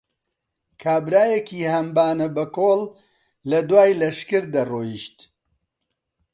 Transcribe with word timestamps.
کابرایەکی 0.81 1.69
هەنبانە 1.73 2.27
بە 2.35 2.45
کۆڵ 2.55 2.81
لە 3.49 3.59
دوای 3.69 3.97
لەشکر 4.01 4.43
دەڕۆیشت 4.53 5.17